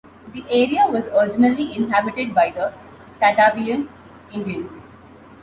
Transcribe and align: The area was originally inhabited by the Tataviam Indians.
The 0.33 0.43
area 0.49 0.87
was 0.87 1.05
originally 1.05 1.75
inhabited 1.75 2.33
by 2.33 2.49
the 2.49 2.73
Tataviam 3.21 3.87
Indians. 4.31 4.81